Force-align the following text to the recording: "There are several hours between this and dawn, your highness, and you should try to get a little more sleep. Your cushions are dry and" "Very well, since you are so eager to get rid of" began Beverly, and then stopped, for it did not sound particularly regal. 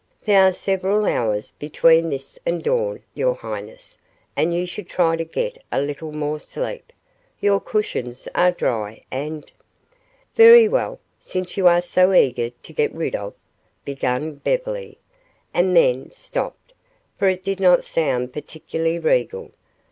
"There 0.23 0.41
are 0.47 0.51
several 0.51 1.05
hours 1.05 1.51
between 1.59 2.09
this 2.09 2.39
and 2.43 2.63
dawn, 2.63 3.01
your 3.13 3.35
highness, 3.35 3.99
and 4.35 4.51
you 4.51 4.65
should 4.65 4.89
try 4.89 5.15
to 5.15 5.23
get 5.23 5.61
a 5.71 5.79
little 5.79 6.11
more 6.11 6.39
sleep. 6.39 6.91
Your 7.39 7.59
cushions 7.61 8.27
are 8.33 8.51
dry 8.51 9.03
and" 9.11 9.45
"Very 10.35 10.67
well, 10.67 10.99
since 11.19 11.55
you 11.55 11.67
are 11.67 11.81
so 11.81 12.13
eager 12.13 12.49
to 12.49 12.73
get 12.73 12.91
rid 12.95 13.13
of" 13.15 13.35
began 13.85 14.33
Beverly, 14.33 14.97
and 15.53 15.75
then 15.75 16.09
stopped, 16.13 16.73
for 17.19 17.29
it 17.29 17.43
did 17.43 17.59
not 17.59 17.83
sound 17.83 18.33
particularly 18.33 18.97
regal. 18.97 19.51